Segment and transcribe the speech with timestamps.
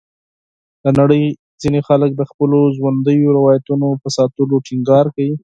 [0.83, 1.23] د نړۍ
[1.61, 5.35] ځینې خلک د خپلو ژوندیو روایتونو په ساتلو ټینګار کوي.